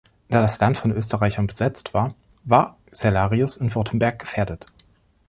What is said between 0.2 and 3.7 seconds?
Da das Land von Österreichern besetzt war, war Cellarius